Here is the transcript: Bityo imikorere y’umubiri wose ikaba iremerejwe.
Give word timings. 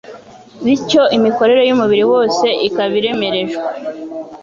Bityo 0.63 1.01
imikorere 1.17 1.61
y’umubiri 1.65 2.03
wose 2.11 2.45
ikaba 2.67 2.93
iremerejwe. 2.99 3.63